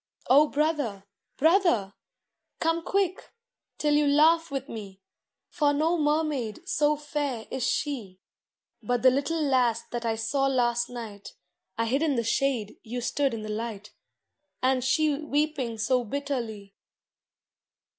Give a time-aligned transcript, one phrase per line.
[0.31, 1.03] O brother,
[1.37, 1.93] brother,
[2.59, 3.29] come quick,
[3.77, 4.99] till you laugh with me,
[5.51, 8.19] For no mermaid so fair is she.
[8.81, 11.35] But the little lass that I saw last night
[11.77, 13.93] (I hid in the shade, you stood in the light).
[14.63, 16.73] And she weeping so bitterly.